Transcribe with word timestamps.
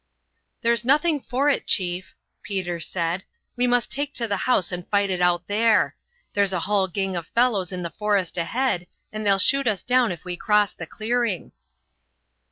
"There's 0.63 0.83
nothing 0.83 1.19
for 1.21 1.47
it, 1.47 1.67
chief," 1.67 2.15
Peter 2.41 2.79
said. 2.79 3.23
"We 3.55 3.67
must 3.67 3.91
take 3.91 4.15
to 4.15 4.27
the 4.27 4.35
house 4.49 4.71
and 4.71 4.89
fight 4.89 5.11
it 5.11 5.21
out 5.21 5.45
there. 5.45 5.95
There's 6.33 6.53
a 6.53 6.61
hull 6.61 6.87
gang 6.87 7.15
of 7.15 7.27
fellows 7.27 7.71
in 7.71 7.83
the 7.83 7.91
forest 7.91 8.35
ahead, 8.35 8.87
and 9.13 9.23
they'll 9.23 9.37
shoot 9.37 9.67
us 9.67 9.83
down 9.83 10.11
if 10.11 10.25
we 10.25 10.35
cross 10.35 10.73
the 10.73 10.87
clearing." 10.87 11.51